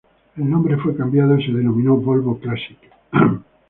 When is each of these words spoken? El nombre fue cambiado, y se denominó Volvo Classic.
El 0.35 0.49
nombre 0.49 0.77
fue 0.77 0.95
cambiado, 0.95 1.37
y 1.37 1.45
se 1.45 1.51
denominó 1.51 1.95
Volvo 1.95 2.39
Classic. 2.39 2.79